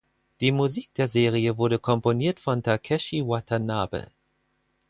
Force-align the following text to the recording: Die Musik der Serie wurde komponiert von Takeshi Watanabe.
Die 0.39 0.51
Musik 0.51 0.91
der 0.95 1.07
Serie 1.07 1.59
wurde 1.59 1.77
komponiert 1.77 2.39
von 2.39 2.63
Takeshi 2.63 3.21
Watanabe. 3.23 4.07